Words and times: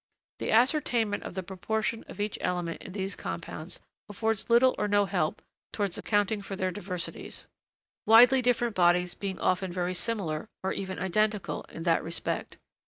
The 0.39 0.49
ascertainment 0.51 1.21
of 1.21 1.35
the 1.35 1.43
proportion 1.43 2.03
of 2.07 2.19
each 2.19 2.39
element 2.41 2.81
in 2.81 2.93
these 2.93 3.15
compounds 3.15 3.79
affords 4.09 4.49
little 4.49 4.73
or 4.79 4.87
no 4.87 5.05
help 5.05 5.43
towards 5.71 5.95
accounting 5.95 6.41
for 6.41 6.55
their 6.55 6.71
diversities; 6.71 7.45
widely 8.07 8.41
different 8.41 8.73
bodies 8.75 9.13
being 9.13 9.37
often 9.37 9.71
very 9.71 9.93
similar, 9.93 10.49
or 10.63 10.73
even 10.73 10.97
identical, 10.97 11.65
in 11.69 11.83
that 11.83 12.03
respect. 12.03 12.57